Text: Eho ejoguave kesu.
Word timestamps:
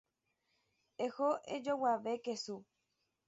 Eho 1.05 1.27
ejoguave 1.55 2.13
kesu. 2.23 2.57